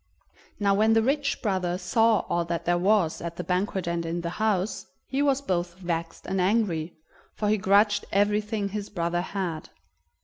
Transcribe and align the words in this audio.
Now 0.59 0.73
when 0.73 0.93
the 0.93 1.01
rich 1.03 1.43
brother 1.43 1.77
saw 1.77 2.21
all 2.21 2.43
that 2.45 2.65
there 2.65 2.79
was 2.79 3.21
at 3.21 3.35
the 3.35 3.43
banquet 3.43 3.85
and 3.87 4.03
in 4.03 4.21
the 4.21 4.31
house, 4.41 4.87
he 5.05 5.21
was 5.21 5.43
both 5.43 5.75
vexed 5.75 6.25
and 6.25 6.41
angry, 6.41 6.95
for 7.35 7.49
he 7.49 7.57
grudged 7.59 8.05
everything 8.11 8.69
his 8.69 8.89
brother 8.89 9.21
had. 9.21 9.69